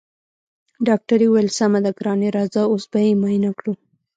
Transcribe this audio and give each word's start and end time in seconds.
ډاکټرې 0.87 1.25
وويل 1.29 1.49
سمه 1.59 1.79
ده 1.85 1.91
ګرانې 1.99 2.29
راځه 2.37 2.61
اوس 2.71 2.83
به 2.91 2.99
يې 3.05 3.13
معاينه 3.21 3.51
کړو. 3.59 3.73